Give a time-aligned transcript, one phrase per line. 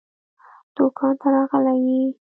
[0.75, 2.03] دوکان ته راغلی يې؟